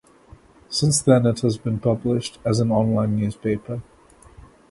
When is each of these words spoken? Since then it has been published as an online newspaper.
Since 0.67 1.03
then 1.03 1.27
it 1.27 1.41
has 1.41 1.59
been 1.59 1.79
published 1.79 2.39
as 2.43 2.59
an 2.59 2.71
online 2.71 3.15
newspaper. 3.17 3.83